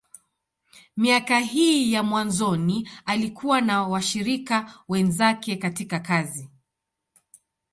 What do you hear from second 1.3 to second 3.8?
hii ya mwanzoni, alikuwa